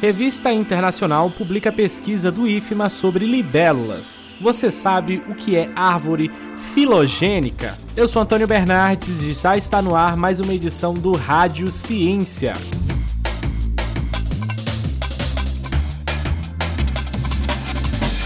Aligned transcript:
Revista 0.00 0.52
Internacional 0.52 1.30
publica 1.30 1.72
pesquisa 1.72 2.30
do 2.30 2.46
IFMA 2.46 2.90
sobre 2.90 3.24
libélulas. 3.24 4.28
Você 4.42 4.70
sabe 4.70 5.22
o 5.26 5.34
que 5.34 5.56
é 5.56 5.70
árvore 5.74 6.30
filogênica? 6.74 7.78
Eu 7.96 8.06
sou 8.06 8.20
Antônio 8.20 8.46
Bernardes 8.46 9.22
e 9.22 9.32
já 9.32 9.56
está 9.56 9.80
no 9.80 9.96
ar 9.96 10.14
mais 10.14 10.38
uma 10.38 10.52
edição 10.52 10.92
do 10.92 11.12
Rádio 11.12 11.70
Ciência. 11.70 12.52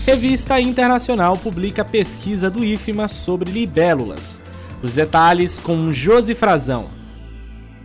Revista 0.05 0.61
Internacional 0.61 1.37
publica 1.37 1.85
pesquisa 1.85 2.51
do 2.51 2.65
IFMA 2.65 3.07
sobre 3.07 3.49
libélulas. 3.49 4.43
Os 4.83 4.95
detalhes 4.95 5.61
com 5.61 5.93
Josi 5.93 6.35
Frazão. 6.35 7.00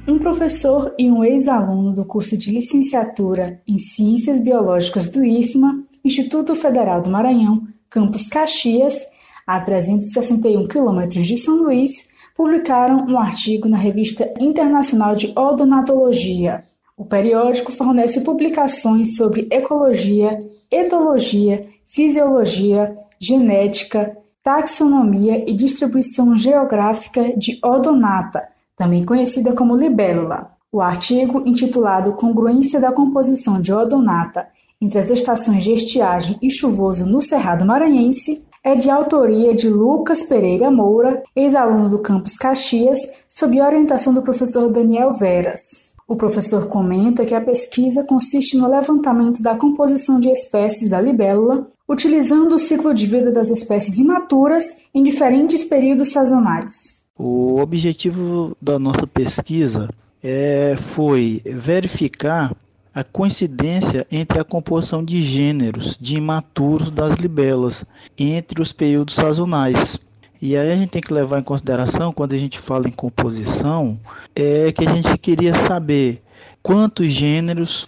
Um 0.07 0.19
professor 0.19 0.93
e 0.99 1.09
um 1.09 1.23
ex-aluno 1.23 1.91
do 1.91 2.05
curso 2.05 2.37
de 2.37 2.51
licenciatura 2.51 3.59
em 3.67 3.79
Ciências 3.79 4.39
Biológicas 4.39 5.09
do 5.09 5.25
IFMA, 5.25 5.83
Instituto 6.03 6.53
Federal 6.53 7.01
do 7.01 7.09
Maranhão, 7.09 7.67
campus 7.89 8.27
Caxias, 8.27 9.03
a 9.47 9.59
361 9.59 10.67
quilômetros 10.67 11.25
de 11.25 11.35
São 11.35 11.55
Luís, 11.55 12.07
publicaram 12.35 13.07
um 13.07 13.17
artigo 13.17 13.67
na 13.67 13.77
Revista 13.77 14.31
Internacional 14.39 15.15
de 15.15 15.33
Odonatologia. 15.35 16.63
O 16.95 17.03
periódico 17.03 17.71
fornece 17.71 18.21
publicações 18.21 19.15
sobre 19.15 19.47
ecologia, 19.49 20.37
etologia, 20.69 21.67
fisiologia, 21.83 22.95
genética, 23.19 24.15
taxonomia 24.43 25.49
e 25.49 25.53
distribuição 25.53 26.37
geográfica 26.37 27.35
de 27.35 27.57
odonata 27.63 28.54
também 28.77 29.05
conhecida 29.05 29.53
como 29.53 29.75
libélula. 29.75 30.51
O 30.71 30.81
artigo, 30.81 31.41
intitulado 31.45 32.13
Congruência 32.13 32.79
da 32.79 32.91
composição 32.91 33.61
de 33.61 33.71
odonata 33.71 34.47
entre 34.81 34.99
as 34.99 35.09
estações 35.09 35.63
de 35.63 35.71
estiagem 35.71 36.37
e 36.41 36.49
chuvoso 36.49 37.05
no 37.05 37.21
Cerrado 37.21 37.65
Maranhense, 37.65 38.45
é 38.61 38.75
de 38.75 38.89
autoria 38.89 39.53
de 39.53 39.69
Lucas 39.69 40.23
Pereira 40.23 40.71
Moura, 40.71 41.23
ex-aluno 41.35 41.87
do 41.87 41.99
campus 41.99 42.35
Caxias, 42.35 42.97
sob 43.29 43.61
orientação 43.61 44.13
do 44.13 44.23
professor 44.23 44.69
Daniel 44.69 45.13
Veras. 45.13 45.85
O 46.07 46.15
professor 46.15 46.67
comenta 46.67 47.25
que 47.25 47.33
a 47.33 47.41
pesquisa 47.41 48.03
consiste 48.03 48.57
no 48.57 48.69
levantamento 48.69 49.41
da 49.41 49.55
composição 49.55 50.19
de 50.19 50.29
espécies 50.29 50.89
da 50.89 50.99
libélula, 50.99 51.67
utilizando 51.87 52.55
o 52.55 52.59
ciclo 52.59 52.93
de 52.93 53.05
vida 53.05 53.31
das 53.31 53.49
espécies 53.49 53.97
imaturas 53.97 54.65
em 54.93 55.03
diferentes 55.03 55.63
períodos 55.63 56.11
sazonais. 56.11 56.94
O 57.17 57.61
objetivo 57.61 58.57
da 58.61 58.77
nossa 58.77 59.07
pesquisa 59.07 59.89
é, 60.21 60.75
foi 60.75 61.41
verificar 61.45 62.53
a 62.93 63.05
coincidência 63.05 64.05
entre 64.11 64.37
a 64.37 64.43
composição 64.43 65.01
de 65.03 65.23
gêneros 65.23 65.97
de 65.97 66.15
imaturos 66.15 66.91
das 66.91 67.15
libelas 67.15 67.85
entre 68.17 68.61
os 68.61 68.73
períodos 68.73 69.15
sazonais. 69.15 69.97
E 70.41 70.57
aí 70.57 70.69
a 70.69 70.75
gente 70.75 70.89
tem 70.89 71.01
que 71.01 71.13
levar 71.13 71.39
em 71.39 71.43
consideração, 71.43 72.11
quando 72.11 72.33
a 72.33 72.37
gente 72.37 72.59
fala 72.59 72.85
em 72.89 72.91
composição, 72.91 73.97
é 74.35 74.73
que 74.73 74.85
a 74.85 74.93
gente 74.93 75.17
queria 75.17 75.55
saber 75.55 76.21
quantos 76.61 77.07
gêneros, 77.07 77.87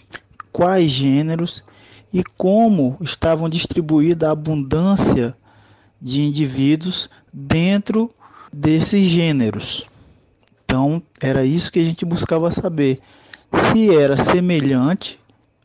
quais 0.54 0.90
gêneros 0.90 1.66
e 2.14 2.24
como 2.38 2.96
estavam 3.02 3.50
distribuída 3.50 4.30
a 4.30 4.32
abundância 4.32 5.36
de 6.02 6.22
indivíduos 6.22 7.10
dentro 7.34 8.10
desses 8.52 9.08
gêneros. 9.08 9.88
Então, 10.66 11.02
era 11.22 11.46
isso 11.46 11.72
que 11.72 11.80
a 11.80 11.84
gente 11.84 12.06
buscava 12.06 12.52
saber, 12.52 13.00
se 13.54 13.96
era 13.96 14.18
semelhante 14.18 15.18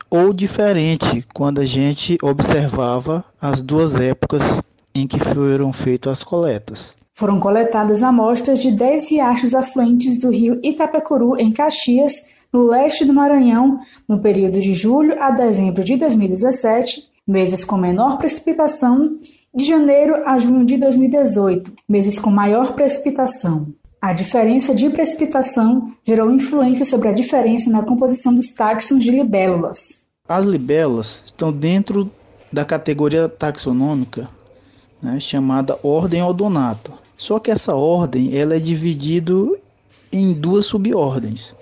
ou 0.09 0.31
diferente 0.31 1.25
quando 1.33 1.59
a 1.59 1.65
gente 1.65 2.17
observava 2.21 3.25
as 3.41 3.61
duas 3.61 3.95
épocas 3.95 4.61
em 4.95 5.07
que 5.07 5.19
foram 5.19 5.73
feitas 5.73 6.19
as 6.19 6.23
coletas. 6.23 6.95
Foram 7.13 7.39
coletadas 7.39 8.01
amostras 8.01 8.61
de 8.61 8.71
10 8.71 9.11
riachos 9.11 9.53
afluentes 9.53 10.19
do 10.19 10.31
rio 10.31 10.59
Itapecuru, 10.63 11.35
em 11.39 11.51
Caxias, 11.51 12.13
no 12.51 12.67
leste 12.67 13.05
do 13.05 13.13
Maranhão, 13.13 13.79
no 14.07 14.19
período 14.19 14.59
de 14.59 14.73
julho 14.73 15.21
a 15.21 15.31
dezembro 15.31 15.83
de 15.83 15.95
2017, 15.95 17.03
meses 17.27 17.65
com 17.65 17.77
menor 17.77 18.17
precipitação, 18.17 19.17
de 19.55 19.65
janeiro 19.65 20.15
a 20.25 20.39
junho 20.39 20.65
de 20.65 20.77
2018, 20.77 21.71
meses 21.87 22.17
com 22.17 22.29
maior 22.29 22.73
precipitação. 22.73 23.67
A 24.01 24.11
diferença 24.11 24.73
de 24.73 24.89
precipitação 24.89 25.93
gerou 26.03 26.31
influência 26.31 26.83
sobre 26.83 27.07
a 27.07 27.13
diferença 27.13 27.69
na 27.69 27.83
composição 27.83 28.33
dos 28.33 28.49
táxons 28.49 29.03
de 29.03 29.11
libélulas. 29.11 30.03
As 30.27 30.45
libélulas 30.45 31.21
estão 31.25 31.53
dentro 31.53 32.09
da 32.51 32.65
categoria 32.65 33.29
taxonômica 33.29 34.29
né, 35.01 35.19
chamada 35.19 35.77
ordem 35.83 36.23
odonata. 36.23 36.91
Só 37.17 37.39
que 37.39 37.51
essa 37.51 37.75
ordem 37.75 38.35
ela 38.35 38.55
é 38.55 38.59
dividida 38.59 39.33
em 40.11 40.33
duas 40.33 40.65
subordens, 40.65 41.55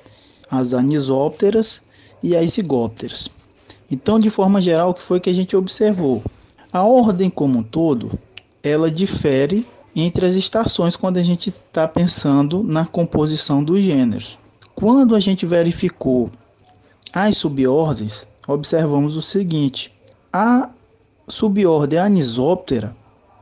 as 0.50 0.74
anisópteras 0.74 1.82
e 2.24 2.36
as 2.36 2.52
zigópteras. 2.52 3.30
Então, 3.90 4.20
de 4.20 4.30
forma 4.30 4.62
geral, 4.62 4.92
o 4.92 4.94
que 4.94 5.04
foi 5.04 5.20
que 5.20 5.30
a 5.30 5.34
gente 5.34 5.56
observou? 5.56 6.24
A 6.74 6.84
ordem 6.84 7.30
como 7.30 7.60
um 7.60 7.64
todo, 7.64 8.18
ela 8.64 8.90
difere 8.90 9.68
entre 9.94 10.26
as 10.26 10.36
estações 10.36 10.96
quando 10.96 11.18
a 11.18 11.24
gente 11.24 11.50
está 11.50 11.86
pensando 11.86 12.64
na 12.64 12.86
composição 12.86 13.62
dos 13.62 13.82
gêneros. 13.82 14.40
Quando 14.74 15.14
a 15.14 15.20
gente 15.20 15.46
verificou 15.46 16.32
as 17.12 17.36
subordens, 17.36 18.26
observamos 18.48 19.18
o 19.18 19.22
seguinte: 19.22 19.92
a 20.32 20.70
subordem 21.28 22.00
Anisóptera 22.00 22.96